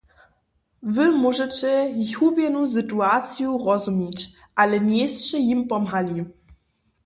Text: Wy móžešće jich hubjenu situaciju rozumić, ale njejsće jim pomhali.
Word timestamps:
Wy 0.93 1.07
móžešće 1.21 1.73
jich 1.99 2.15
hubjenu 2.19 2.63
situaciju 2.75 3.51
rozumić, 3.65 4.17
ale 4.61 4.77
njejsće 4.91 5.37
jim 5.47 5.61
pomhali. 5.69 6.19